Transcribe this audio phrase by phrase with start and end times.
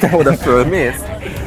[0.00, 1.02] Te oda fölmész?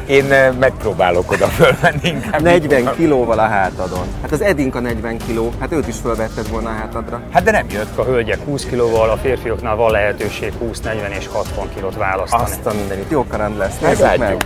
[0.06, 2.42] Én eh, megpróbálok oda fölmenni inkább.
[2.42, 4.06] 40 kilóval a hátadon.
[4.22, 7.22] Hát az Edinka 40 kiló, hát őt is fölvetted volna a hátadra.
[7.32, 7.98] Hát de nem jött.
[7.98, 12.44] A hölgyek 20 kilóval, a férfiaknál van lehetőség 20, 40 és 60 kilót választani.
[12.44, 13.06] Azt a mindenit.
[13.10, 13.80] Jó karand lesz.
[13.80, 14.46] Nézzük meg.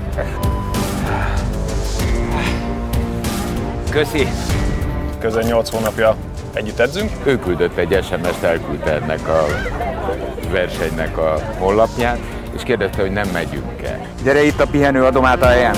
[3.90, 4.28] Köszi.
[5.20, 6.16] Közel 8 hónapja
[6.54, 7.12] együtt edzünk.
[7.24, 9.46] Ő küldött egy SMS-t, elküldte ennek a
[10.52, 12.20] versenynek a honlapját,
[12.56, 14.08] és kérdezte, hogy nem megyünk-e.
[14.24, 15.76] Gyere itt a pihenő adomát a helyen.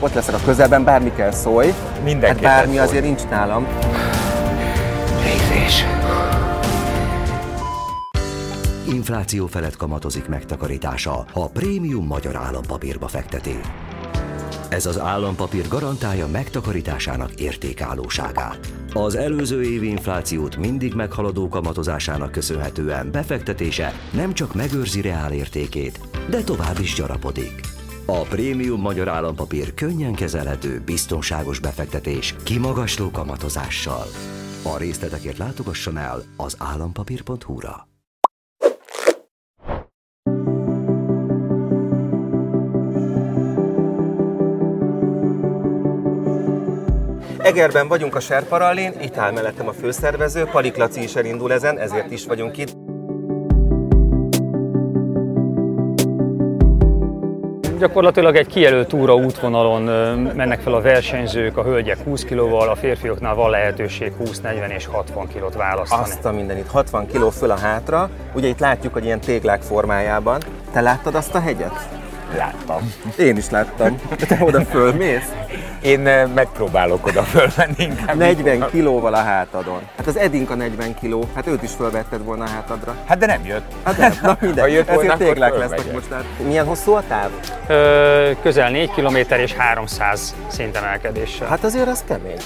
[0.00, 1.66] Ott leszek a közelben, bármi kell szólj.
[1.66, 2.86] Hát Mindenképpen bármi szólj.
[2.88, 3.66] azért nincs nálam.
[5.24, 5.84] Végzés.
[8.88, 13.60] Infláció felett kamatozik megtakarítása, ha a prémium magyar állampapírba fekteti.
[14.68, 18.58] Ez az állampapír garantálja megtakarításának értékállóságát.
[18.92, 26.00] Az előző évi inflációt mindig meghaladó kamatozásának köszönhetően befektetése nem csak megőrzi reál értékét,
[26.30, 27.60] de tovább is gyarapodik.
[28.06, 34.06] A prémium magyar állampapír könnyen kezelhető, biztonságos befektetés kimagasló kamatozással.
[34.62, 37.95] A részletekért látogasson el az állampapír.hu-ra.
[47.46, 52.10] Egerben vagyunk a Serparallén, itt áll mellettem a főszervező, Palik Laci is elindul ezen, ezért
[52.10, 52.76] is vagyunk itt.
[57.78, 59.82] Gyakorlatilag egy kijelölt túra útvonalon
[60.34, 64.86] mennek fel a versenyzők, a hölgyek 20 kilóval, a férfiaknál van lehetőség 20, 40 és
[64.86, 66.02] 60 kilót választani.
[66.02, 70.40] Azt a mindenit, 60 kiló föl a hátra, ugye itt látjuk, hogy ilyen téglák formájában.
[70.72, 72.05] Te láttad azt a hegyet?
[72.34, 72.92] Láttam.
[73.18, 74.00] Én is láttam.
[74.28, 75.32] Te oda fölmész?
[75.82, 78.16] Én eh, megpróbálok oda fölmenni inkább.
[78.16, 79.80] 40 kilóval a hátadon.
[79.96, 82.94] Hát az Edinka 40 kiló, hát őt is fölvetted volna a hátadra.
[83.06, 83.72] Hát de nem jött.
[83.84, 86.08] Hát nem, na Ha mindegy, jött volna, ezért téglák lesznek most.
[86.08, 87.30] Tehát milyen hosszú a táv?
[87.66, 91.48] Ö, közel 4 km és 300 szintemelkedéssel.
[91.48, 92.38] Hát azért az kemény.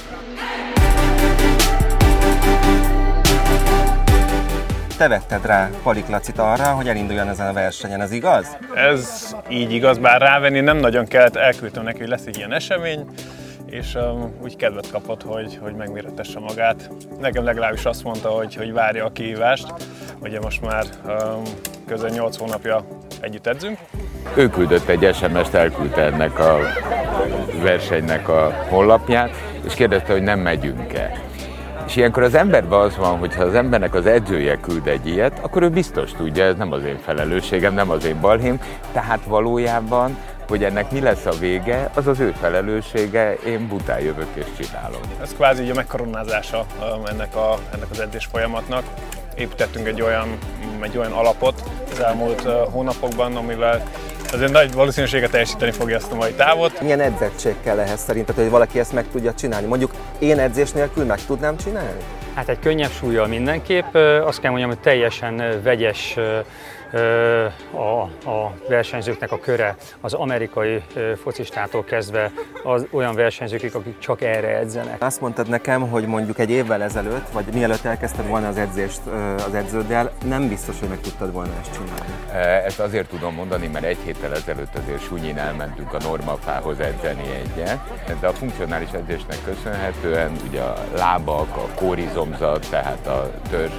[5.01, 8.57] Te vetted rá Palik Lacit arra, hogy elinduljon ezen a versenyen, ez igaz?
[8.75, 13.05] Ez így igaz, bár rávenni nem nagyon kellett, elküldtem neki, hogy lesz egy ilyen esemény,
[13.67, 16.91] és um, úgy kedvet kapott, hogy, hogy megméretesse magát.
[17.21, 19.75] Nekem legalábbis azt mondta, hogy, hogy várja a kihívást.
[20.19, 21.43] Ugye most már um,
[21.87, 22.85] közel 8 hónapja
[23.21, 23.79] együtt edzünk.
[24.35, 26.59] Ő küldött egy SMS-t, elküldte ennek a
[27.63, 29.31] versenynek a honlapját,
[29.65, 31.30] és kérdezte, hogy nem megyünk-e.
[31.91, 35.39] És ilyenkor az emberben az van, hogy ha az embernek az edzője küld egy ilyet,
[35.39, 38.61] akkor ő biztos tudja, ez nem az én felelősségem, nem az én balhém,
[38.93, 40.17] tehát valójában,
[40.49, 45.01] hogy ennek mi lesz a vége, az az ő felelőssége, én bután jövök és csinálom.
[45.23, 48.85] Ez kvázi a megkoronázása um, ennek, a, ennek az edzés folyamatnak.
[49.35, 50.39] Építettünk egy olyan,
[50.81, 51.63] egy olyan alapot
[51.93, 53.83] az elmúlt uh, hónapokban, amivel
[54.33, 56.81] azért nagy valószínűséggel teljesíteni fogja ezt a mai távot.
[56.81, 59.67] Milyen edzettség kell ehhez szerinted, hogy valaki ezt meg tudja csinálni?
[59.67, 62.01] Mondjuk én edzés nélkül meg tudnám csinálni?
[62.35, 63.95] Hát egy könnyebb súlyjal mindenképp.
[64.25, 66.17] Azt kell mondjam, hogy teljesen vegyes
[67.73, 70.83] a, a versenyzőknek a köre, az amerikai
[71.23, 72.33] focistától kezdve
[72.65, 75.03] az olyan versenyzőkig, akik csak erre edzenek.
[75.03, 79.01] Azt mondtad nekem, hogy mondjuk egy évvel ezelőtt, vagy mielőtt elkezdted volna az edzést
[79.47, 82.39] az edződdel, nem biztos, hogy meg tudtad volna ezt csinálni.
[82.65, 87.79] Ezt azért tudom mondani, mert egy héttel ezelőtt azért Sunyin elmentünk a normafához edzeni egyet,
[88.21, 93.75] de a funkcionális edzésnek köszönhetően ugye a lábak, a kórizomzat, tehát a törzs,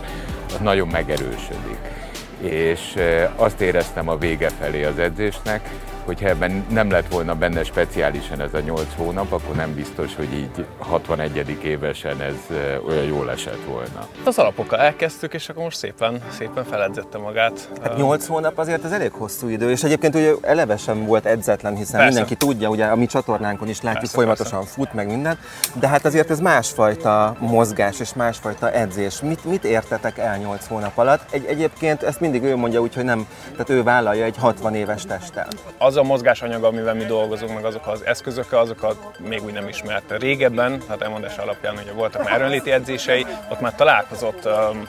[0.48, 2.01] az nagyon megerősödik.
[2.42, 2.96] És
[3.36, 5.70] azt éreztem a vége felé az edzésnek,
[6.06, 10.34] hogyha ebben nem lett volna benne speciálisan ez a 8 hónap, akkor nem biztos, hogy
[10.34, 11.58] így 61.
[11.64, 12.58] évesen ez
[12.88, 14.08] olyan jól esett volna.
[14.24, 17.70] Az alapokkal elkezdtük, és akkor most szépen, szépen feledzette magát.
[17.82, 21.76] Hát 8 hónap azért az elég hosszú idő, és egyébként ugye eleve sem volt edzetlen,
[21.76, 22.06] hiszen Persze.
[22.06, 25.38] mindenki tudja, ugye a mi csatornánkon is látjuk, Persze, folyamatosan fut meg minden,
[25.80, 29.22] de hát azért ez másfajta mozgás és másfajta edzés.
[29.22, 31.22] Mit, mit értetek el 8 hónap alatt?
[31.32, 35.04] Egy, egyébként ezt mindig ő mondja úgy, hogy nem, tehát ő vállalja egy 60 éves
[35.06, 35.48] testtel.
[35.78, 40.18] az a mozgásanyag, amivel mi dolgozunk, meg azok az eszközök, azokat még úgy nem ismerte.
[40.18, 44.88] Régebben, hát elmondás alapján ugye voltak már erőnléti edzései, ott már találkozott um,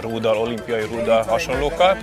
[0.00, 1.96] rúdal, olimpiai rúdal hasonlókkal,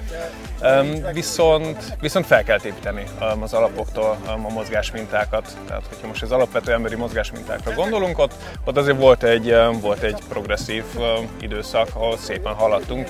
[0.62, 5.58] um, viszont, viszont fel kell építeni um, az alapoktól um, a mozgásmintákat.
[5.68, 8.34] Tehát, hogyha most az alapvető emberi mozgásmintákra gondolunk, ott,
[8.66, 13.10] ott azért volt egy, um, volt egy progresszív um, időszak, ahol szépen haladtunk,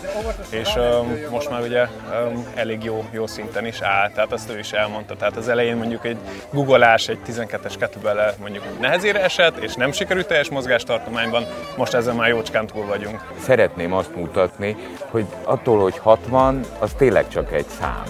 [0.50, 4.60] és um, most már ugye um, elég jó, jó szinten is áll, tehát azt ő
[4.60, 4.96] is elmondta.
[5.05, 6.17] Tehát az elején mondjuk egy
[6.51, 11.45] googolás, egy 12-es kettlebell mondjuk nehezére esett, és nem sikerült teljes mozgástartományban,
[11.77, 13.33] most ezen már jócskán túl vagyunk.
[13.39, 14.75] Szeretném azt mutatni,
[15.09, 18.03] hogy attól, hogy 60, az tényleg csak egy szám.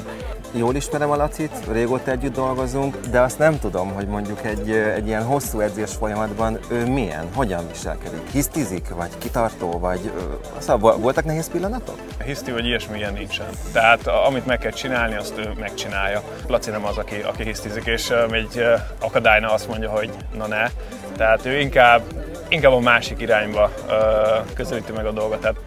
[0.52, 5.08] Jól ismerem a Lacit, régóta együtt dolgozunk, de azt nem tudom, hogy mondjuk egy, egy
[5.08, 8.30] ilyen hosszú edzés folyamatban ő milyen, hogyan viselkedik.
[8.32, 10.12] Hisztizik, vagy kitartó, vagy...
[10.58, 11.96] Szóval voltak nehéz pillanatok?
[12.26, 13.48] Hiszti vagy ilyesmi ilyen nincsen.
[13.72, 16.22] Tehát amit meg kell csinálni, azt ő megcsinálja.
[16.48, 18.64] Laci nem az, aki, aki hisztizik, és egy
[19.00, 20.68] akadálynál azt mondja, hogy na ne.
[21.18, 22.02] Tehát ő inkább,
[22.50, 23.72] inkább a másik irányba
[24.54, 25.40] közelíti meg a dolgot.
[25.40, 25.58] Tehát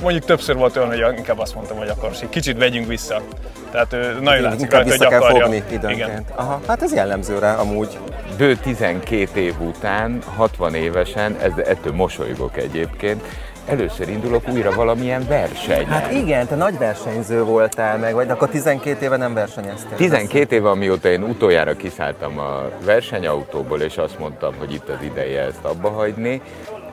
[0.00, 3.22] mondjuk többször volt olyan, hogy inkább azt mondtam, hogy akkor egy kicsit vegyünk vissza.
[3.70, 5.42] Tehát ő nagyon látszik Inkább rajta, vissza hogy kell akarja.
[5.42, 6.30] fogni időnként.
[6.34, 7.98] Aha, hát ez jellemző rá amúgy.
[8.36, 13.22] Bő 12 év után, 60 évesen, ez, ettől mosolygok egyébként,
[13.66, 15.86] először indulok újra valamilyen versenyen.
[15.86, 19.96] Hát igen, te nagy versenyző voltál meg, vagy akkor 12 éve nem versenyeztél.
[19.96, 25.42] 12 éve, amióta én utoljára kiszálltam a versenyautóból, és azt mondtam, hogy itt az ideje
[25.42, 26.40] ezt abba hagyni,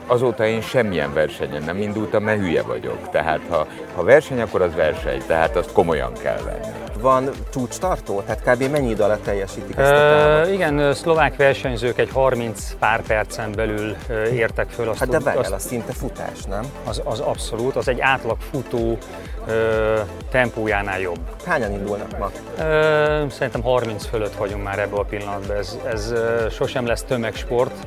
[0.06, 3.10] azóta én semmilyen versenyen nem indultam, mert hülye vagyok.
[3.10, 6.72] Tehát ha, ha verseny, akkor az verseny, tehát azt komolyan kell venni.
[7.00, 8.20] Van csúcstartó?
[8.20, 8.70] Tehát kb.
[8.70, 10.52] mennyi idő alatt teljesítik ezt a távot?
[10.52, 13.96] igen, szlovák versenyzők egy 30 pár percen belül
[14.32, 14.88] értek föl.
[14.88, 16.64] Azt Hát de várjál, az szinte futás, nem?
[16.84, 18.98] az, az abszolút, az egy átlag futó
[19.46, 20.00] ö,
[20.30, 21.18] tempójánál jobb.
[21.46, 22.30] Hányan indulnak ma?
[22.58, 25.56] Ö, szerintem 30 fölött vagyunk már ebben a pillanatban.
[25.56, 27.86] Ez, ez ö, sosem lesz tömegsport,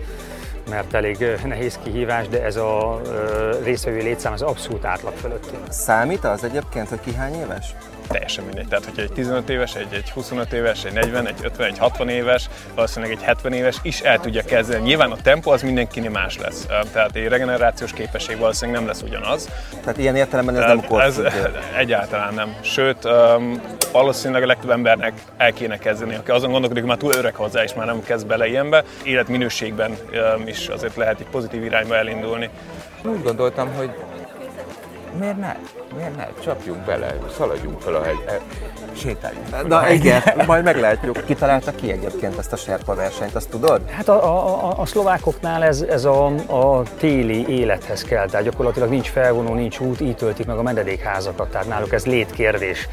[0.70, 3.02] mert elég nehéz kihívás, de ez a
[3.64, 5.56] részvevő létszám az abszolút átlag fölötti.
[5.70, 7.76] Számít az egyébként, hogy ki hány éves?
[8.08, 8.68] Teljesen mindegy.
[8.68, 12.10] Tehát, hogyha egy 15 éves, egy, egy 25 éves, egy 40, egy 50, egy 60
[12.10, 14.84] éves, valószínűleg egy 70 éves is el tudja kezdeni.
[14.84, 16.66] Nyilván a tempó az mindenkinél más lesz.
[16.92, 19.50] Tehát egy regenerációs képesség valószínűleg nem lesz ugyanaz.
[19.82, 21.60] Tehát ilyen értelemben ez Tehát nem ez korfüggő.
[21.78, 22.56] egyáltalán nem.
[22.62, 23.62] Sőt, um,
[23.92, 27.64] valószínűleg a legtöbb embernek el kéne kezdeni, aki azon gondolkodik, hogy már túl öreg hozzá,
[27.64, 28.84] és már nem kezd bele ilyenbe.
[29.04, 29.98] Életminőségben
[30.38, 32.50] um, is azért lehet egy pozitív irányba elindulni.
[33.04, 33.90] Úgy gondoltam, hogy
[35.20, 35.56] miért ne?
[35.96, 36.28] Miért ne?
[36.44, 38.40] Csapjunk bele, szaladjunk fel a hegy, e,
[38.96, 39.68] sétáljunk.
[39.68, 41.26] Na igen, majd meglátjuk.
[41.26, 43.90] Ki találta ki egyébként ezt a serpa versenyt, azt tudod?
[43.90, 48.90] Hát a, a, a, a szlovákoknál ez, ez a, a téli élethez kell, tehát gyakorlatilag
[48.90, 52.88] nincs felvonó, nincs út, így töltik meg a menedékházakat, tehát náluk ez létkérdés,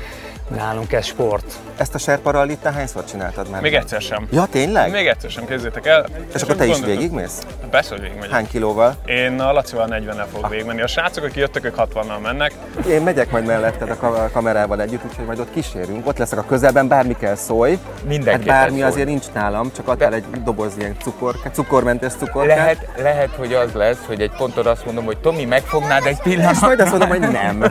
[0.49, 1.45] nálunk ez sport.
[1.77, 3.61] Ezt a serpa rallit te hányszor csináltad már?
[3.61, 4.27] Még egyszer sem.
[4.31, 4.91] Ja, tényleg?
[4.91, 6.07] Még egyszer sem, kezdjétek el.
[6.35, 7.39] És akkor te is végigmész?
[7.71, 8.31] Persze, hogy végigmegyek.
[8.31, 8.95] Hány kilóval?
[9.07, 10.83] Én a Lacival 40-nel fogok végigmenni.
[10.83, 12.53] A srácok, akik jöttek, ők 60-nal mennek.
[12.89, 16.07] Én megyek majd melletted a ka- kamerával együtt, úgyhogy majd ott kísérünk.
[16.07, 17.79] Ott leszek a közelben, bármi kell szólj.
[18.07, 18.91] Mindenképpen Hát bármi szólj.
[18.91, 22.57] azért nincs nálam, csak adtál egy doboz ilyen cukorkát, cukormentes cukorkát.
[22.57, 26.19] Lehet, lehet, hogy az lesz, hogy egy ponton azt mondom, hogy Tomi, megfognád egy És
[26.23, 26.67] pillanatra.
[26.67, 27.65] majd azt mondom, hogy nem.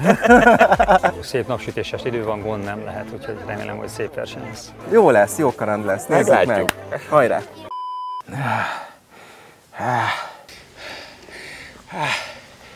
[1.21, 4.71] Szép napsütéses idő van, gond nem lehet, úgyhogy remélem, hogy szép verseny lesz.
[4.91, 6.05] Jó lesz, jó karand lesz.
[6.05, 6.47] Nézzük meg.
[6.47, 6.71] Meglátjuk.
[7.09, 7.41] Hajrá!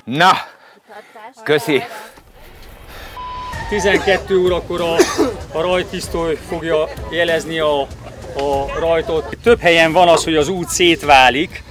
[0.04, 0.32] Na,
[1.44, 1.84] köszi.
[3.70, 4.96] 12 órakor a,
[5.58, 9.38] a rajtpisztoly fogja jelezni a, a rajtot.
[9.44, 11.64] Több helyen van az, hogy az út szétválik,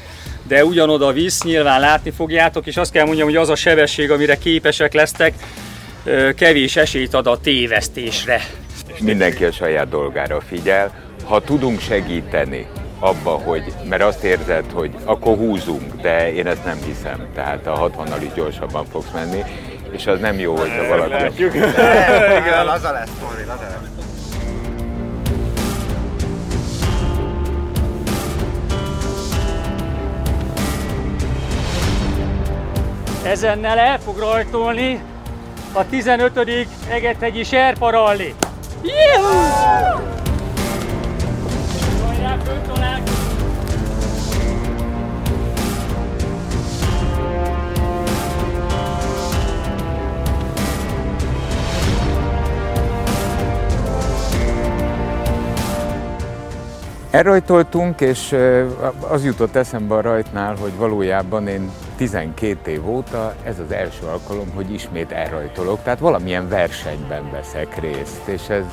[0.43, 4.39] de ugyanoda visz, nyilván látni fogjátok, és azt kell mondjam, hogy az a sebesség, amire
[4.39, 5.35] képesek lesztek,
[6.37, 8.41] kevés esélyt ad a tévesztésre.
[9.01, 11.05] Mindenki a saját dolgára figyel.
[11.25, 12.67] Ha tudunk segíteni
[12.99, 17.91] abba, hogy, mert azt érzed, hogy akkor húzunk, de én ezt nem hiszem, tehát a
[17.91, 19.43] 60-nal is gyorsabban fogsz menni,
[19.91, 21.45] és az nem jó, hogyha valaki...
[22.41, 23.11] Igen, laza lesz,
[23.47, 23.95] laza lesz.
[33.25, 35.01] Ezennel el fog rajtolni
[35.77, 36.67] a 15.
[36.89, 38.35] Egethegyi Serpa Rally.
[38.83, 40.03] Juhu!
[42.07, 43.03] Hajrá, föltolák!
[57.11, 58.37] Elrajtoltunk, és
[59.09, 64.51] az jutott eszembe a rajtnál, hogy valójában én 12 év óta ez az első alkalom,
[64.55, 68.65] hogy ismét elrajtolok, tehát valamilyen versenyben veszek részt, és ez,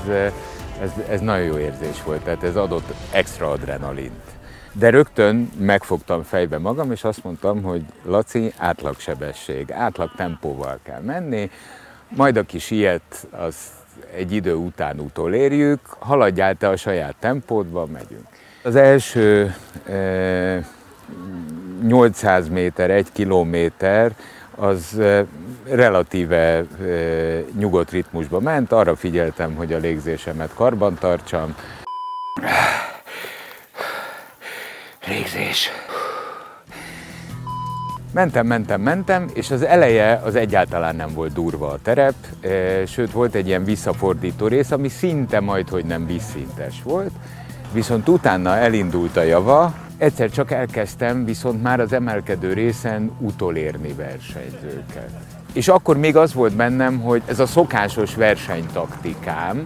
[0.81, 4.21] ez, ez nagyon jó érzés volt, tehát ez adott extra adrenalint.
[4.71, 11.51] De rögtön megfogtam fejbe magam, és azt mondtam, hogy Laci, átlagsebesség, átlag tempóval kell menni,
[12.07, 13.55] majd aki siet, az
[14.15, 18.27] egy idő után utolérjük, haladjál te a saját tempódba, megyünk.
[18.63, 20.65] Az első eh,
[21.87, 24.11] 800 méter, 1 kilométer,
[24.55, 25.01] az
[25.69, 26.63] relatíve
[27.57, 31.55] nyugodt ritmusba ment, arra figyeltem, hogy a légzésemet karban tartsam.
[35.07, 35.69] Légzés.
[38.13, 42.15] Mentem, mentem, mentem, és az eleje az egyáltalán nem volt durva a terep,
[42.87, 47.11] sőt volt egy ilyen visszafordító rész, ami szinte majd, hogy nem vízszintes volt,
[47.71, 55.11] viszont utána elindult a java, egyszer csak elkezdtem viszont már az emelkedő részen utolérni versenyzőket.
[55.53, 59.65] És akkor még az volt bennem, hogy ez a szokásos versenytaktikám,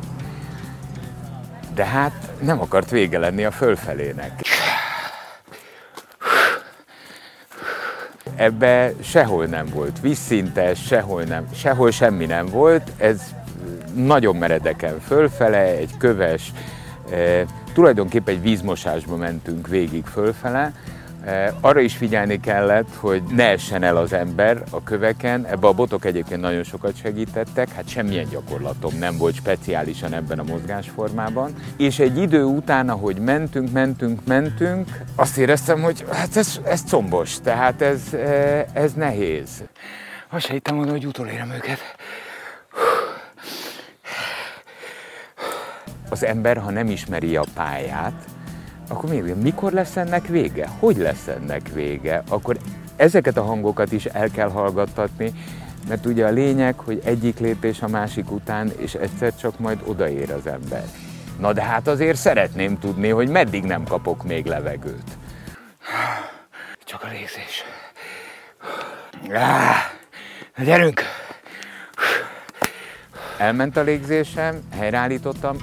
[1.75, 4.41] de hát nem akart vége lenni a fölfelének.
[8.36, 13.22] Ebbe sehol nem volt vízszintes, sehol, nem, sehol semmi nem volt, ez
[13.96, 16.51] nagyon meredeken fölfele, egy köves,
[17.77, 20.74] tulajdonképpen egy vízmosásba mentünk végig fölfele,
[21.25, 25.74] Eh, arra is figyelni kellett, hogy ne essen el az ember a köveken, ebbe a
[25.74, 31.53] botok egyébként nagyon sokat segítettek, hát semmilyen gyakorlatom nem volt speciálisan ebben a mozgásformában.
[31.77, 37.39] És egy idő után, ahogy mentünk, mentünk, mentünk, azt éreztem, hogy hát ez, ez combos,
[37.39, 39.63] tehát ez, eh, ez nehéz.
[40.29, 41.79] Azt se hittem hogy utolérem őket.
[46.10, 48.26] Az ember, ha nem ismeri a pályát,
[48.88, 50.70] akkor még mikor lesz ennek vége?
[50.80, 52.24] Hogy lesz ennek vége?
[52.30, 52.58] Akkor
[52.96, 55.34] ezeket a hangokat is el kell hallgattatni,
[55.88, 60.32] mert ugye a lényeg, hogy egyik lépés a másik után, és egyszer csak majd odaér
[60.32, 60.84] az ember.
[61.40, 65.18] Na de hát azért szeretném tudni, hogy meddig nem kapok még levegőt.
[66.84, 67.64] Csak a légzés.
[70.64, 71.02] Gyerünk!
[73.38, 75.58] Elment a légzésem, helyreállítottam,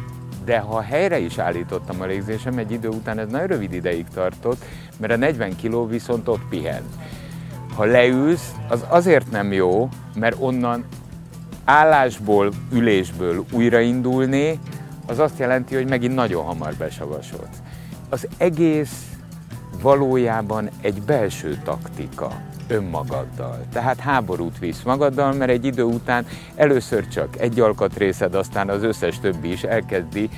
[0.45, 4.65] de ha helyre is állítottam a légzésem, egy idő után ez nagyon rövid ideig tartott,
[4.97, 6.83] mert a 40 kg viszont ott pihen.
[7.75, 10.85] Ha leülsz, az azért nem jó, mert onnan
[11.65, 14.59] állásból, ülésből újraindulni,
[15.07, 17.59] az azt jelenti, hogy megint nagyon hamar besavasodsz.
[18.09, 19.09] Az egész
[19.83, 23.64] valójában egy belső taktika önmagaddal.
[23.73, 29.21] Tehát háborút visz magaddal, mert egy idő után először csak egy alkatrészed, aztán az összes
[29.21, 30.30] többi is elkezdi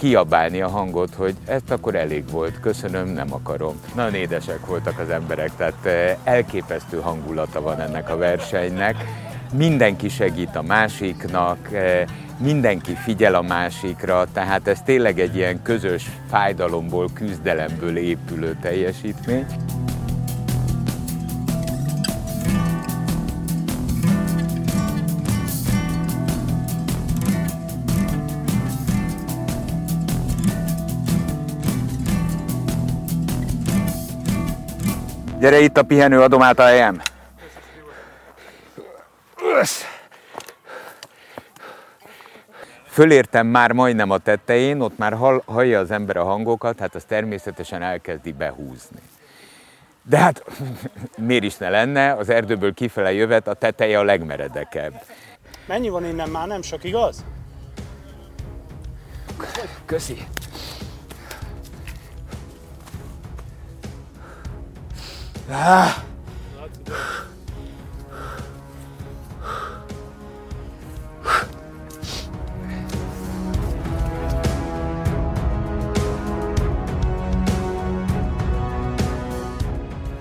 [0.00, 3.74] kiabálni a hangot, hogy ezt akkor elég volt, köszönöm, nem akarom.
[3.94, 8.96] Nagyon édesek voltak az emberek, tehát eh, elképesztő hangulata van ennek a versenynek.
[9.52, 12.04] Mindenki segít a másiknak, eh,
[12.38, 19.46] mindenki figyel a másikra, tehát ez tényleg egy ilyen közös fájdalomból, küzdelemből épülő teljesítmény.
[35.40, 37.00] Gyere itt a pihenő, adom át a helyem.
[42.86, 47.04] Fölértem már majdnem a tetején, ott már hall, hallja az ember a hangokat, hát az
[47.04, 49.00] természetesen elkezdi behúzni.
[50.02, 50.44] De hát
[51.26, 55.02] miért is ne lenne, az erdőből kifele jövet, a teteje a legmeredekebb.
[55.66, 56.46] Mennyi van innen már?
[56.46, 57.24] Nem sok, igaz?
[59.86, 60.26] Köszi.
[65.52, 65.94] Ah.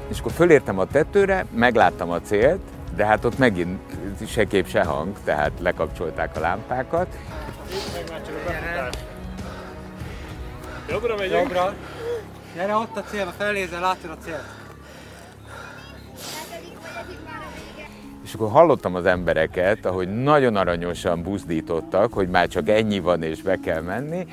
[0.08, 2.62] És akkor fölértem a tetőre, megláttam a célt,
[2.96, 3.80] de hát ott megint
[4.28, 7.18] se kép, se hang, tehát lekapcsolták a lámpákat.
[10.90, 11.42] Jobbra megyünk.
[11.42, 11.74] Jobbra.
[12.56, 14.59] Gyere ott a cél, felnézel, látod a célt.
[18.40, 23.60] Akkor hallottam az embereket, ahogy nagyon aranyosan buzdítottak, hogy már csak ennyi van és be
[23.60, 24.26] kell menni.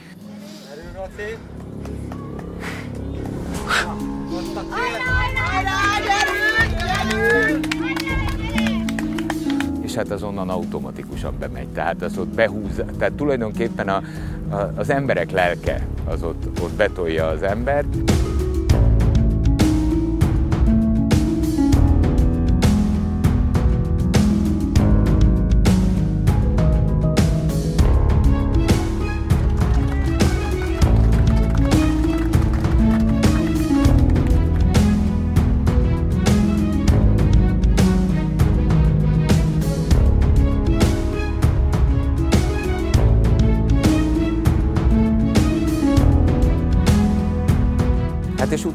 [9.82, 11.68] És hát az onnan automatikusan bemegy.
[11.68, 14.02] Tehát az ott behúz, tehát tulajdonképpen a,
[14.50, 18.15] a, az emberek lelke az ott, ott betolja az embert.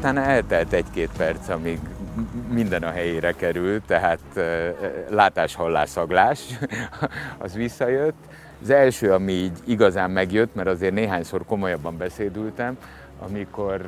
[0.02, 1.80] Utána eltelt egy-két perc, amíg
[2.50, 4.20] minden a helyére került, tehát
[5.10, 6.40] látás, hallás, szaglás,
[7.44, 8.16] az visszajött.
[8.62, 12.78] Az első, ami így igazán megjött, mert azért néhányszor komolyabban beszédültem,
[13.20, 13.82] amikor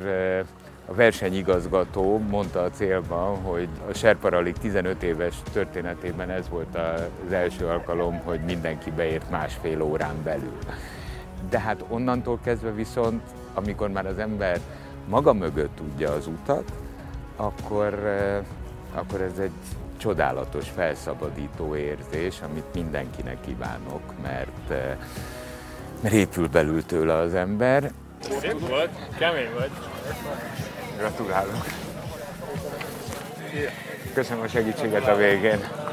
[0.86, 6.76] a versenyigazgató mondta a célban, hogy a Serparalik 15 éves történetében ez volt
[7.26, 10.58] az első alkalom, hogy mindenki beért másfél órán belül.
[11.50, 13.22] De hát onnantól kezdve viszont,
[13.54, 14.60] amikor már az ember
[15.08, 16.72] maga mögött tudja az utat,
[17.36, 17.94] akkor,
[18.94, 19.50] akkor ez egy
[19.96, 24.68] csodálatos, felszabadító érzés, amit mindenkinek kívánok, mert,
[26.00, 27.92] mert épül belül tőle az ember.
[28.20, 29.70] Szép volt, kemény vagy.
[30.98, 31.64] Gratulálok!
[34.14, 35.83] Köszönöm a segítséget a végén.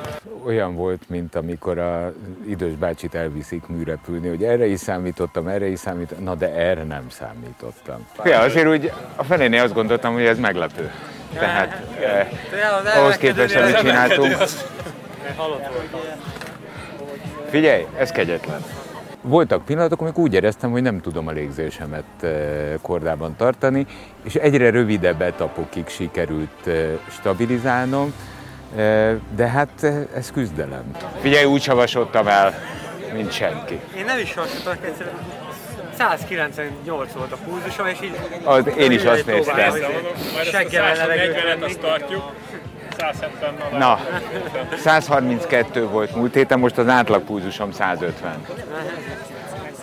[0.46, 2.12] Olyan volt, mint amikor az
[2.48, 7.10] idős bácsit elviszik műrepülni, hogy erre is számítottam, erre is számítottam, na de erre nem
[7.10, 8.08] számítottam.
[8.24, 10.92] Ja, azért úgy a felénél azt gondoltam, hogy ez meglepő.
[11.34, 14.36] Tehát eh, ahhoz képest, amit csináltunk.
[17.50, 18.63] Figyelj, ez kegyetlen.
[19.22, 22.30] Voltak pillanatok, amikor úgy éreztem, hogy nem tudom a légzésemet eh,
[22.82, 23.86] kordában tartani,
[24.24, 28.13] és egyre rövidebb etapokig sikerült eh, stabilizálnom,
[29.36, 29.84] de hát
[30.16, 30.92] ez küzdelem.
[31.22, 32.54] Figyelj, úgy savasodtam el,
[33.13, 33.80] mint senki.
[33.98, 35.16] Én nem is hasonlítok, egyszerűen
[35.98, 38.20] 198 volt a pulzusom, és így...
[38.44, 39.74] Az, én is azt néztem.
[40.44, 42.32] Seggel 140-et levegőt azt tartjuk.
[42.98, 43.78] 170 alá.
[43.78, 44.00] Na,
[44.78, 48.46] 132 volt múlt héten, most az átlagpulzusom 150.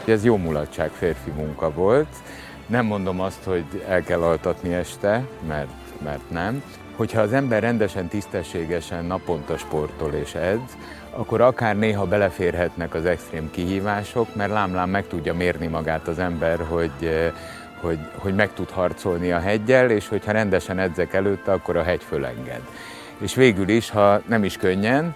[0.07, 2.09] Ez jó mulatság férfi munka volt.
[2.67, 5.69] Nem mondom azt, hogy el kell altatni este, mert,
[6.05, 6.63] mert nem.
[6.99, 10.77] Hogyha az ember rendesen, tisztességesen naponta sportol és edz,
[11.11, 16.59] akkor akár néha beleférhetnek az extrém kihívások, mert lámlám meg tudja mérni magát az ember,
[16.69, 17.33] hogy, eh,
[17.81, 22.03] hogy, hogy meg tud harcolni a hegyel, és hogyha rendesen edzek előtte, akkor a hegy
[22.03, 22.63] fölenged.
[23.19, 25.15] És végül is, ha nem is könnyen,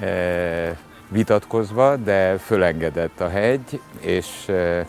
[0.00, 0.76] eh,
[1.08, 4.86] vitatkozva, de fölengedett a hegy, és, eh,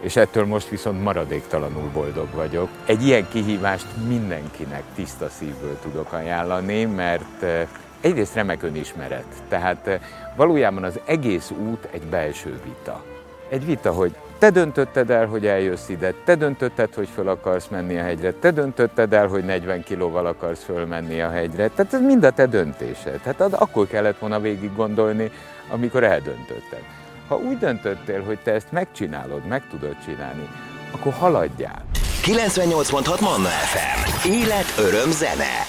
[0.00, 2.68] és ettől most viszont maradéktalanul boldog vagyok.
[2.86, 7.66] Egy ilyen kihívást mindenkinek tiszta szívből tudok ajánlani, mert eh,
[8.00, 10.00] egyrészt remek önismeret, tehát eh,
[10.36, 13.04] valójában az egész út egy belső vita.
[13.48, 17.98] Egy vita, hogy te döntötted el, hogy eljössz ide, te döntötted, hogy föl akarsz menni
[17.98, 21.68] a hegyre, te döntötted el, hogy 40 kilóval akarsz fölmenni a hegyre.
[21.68, 23.20] Tehát ez mind a te döntésed.
[23.20, 25.30] Tehát akkor kellett volna végig gondolni,
[25.70, 26.99] amikor eldöntötted.
[27.30, 30.48] Ha úgy döntöttél, hogy te ezt megcsinálod, meg tudod csinálni,
[30.90, 31.84] akkor haladjál.
[32.22, 34.28] 98.6 Manna FM.
[34.28, 35.64] Élet, öröm, zene.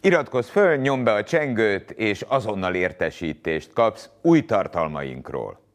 [0.00, 5.65] Iratkozz föl, nyomd be a csengőt, és azonnal értesítést kapsz új tartalmainkról.